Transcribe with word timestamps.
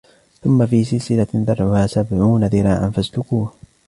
ثُمَّ 0.43 0.65
فِي 0.65 0.83
سِلْسِلَةٍ 0.83 1.27
ذَرْعُهَا 1.35 1.87
سَبْعُونَ 1.87 2.45
ذِرَاعًا 2.47 2.89
فَاسْلُكُوهُ 2.89 3.51